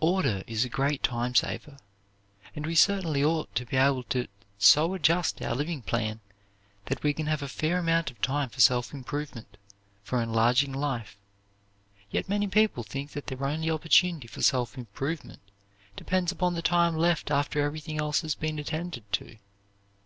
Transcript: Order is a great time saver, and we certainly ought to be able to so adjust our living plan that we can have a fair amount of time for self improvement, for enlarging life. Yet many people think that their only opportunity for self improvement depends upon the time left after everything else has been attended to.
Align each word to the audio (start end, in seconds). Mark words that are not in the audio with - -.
Order 0.00 0.42
is 0.46 0.62
a 0.62 0.68
great 0.68 1.02
time 1.02 1.34
saver, 1.34 1.78
and 2.54 2.66
we 2.66 2.74
certainly 2.74 3.24
ought 3.24 3.54
to 3.54 3.64
be 3.64 3.78
able 3.78 4.02
to 4.12 4.26
so 4.58 4.92
adjust 4.92 5.40
our 5.40 5.54
living 5.54 5.80
plan 5.80 6.20
that 6.84 7.02
we 7.02 7.14
can 7.14 7.24
have 7.28 7.40
a 7.42 7.48
fair 7.48 7.78
amount 7.78 8.10
of 8.10 8.20
time 8.20 8.50
for 8.50 8.60
self 8.60 8.92
improvement, 8.92 9.56
for 10.02 10.20
enlarging 10.20 10.74
life. 10.74 11.16
Yet 12.10 12.28
many 12.28 12.46
people 12.46 12.82
think 12.82 13.12
that 13.12 13.28
their 13.28 13.42
only 13.42 13.70
opportunity 13.70 14.28
for 14.28 14.42
self 14.42 14.76
improvement 14.76 15.40
depends 15.96 16.30
upon 16.30 16.52
the 16.52 16.60
time 16.60 16.94
left 16.98 17.30
after 17.30 17.62
everything 17.62 17.98
else 17.98 18.20
has 18.20 18.34
been 18.34 18.58
attended 18.58 19.10
to. 19.12 19.38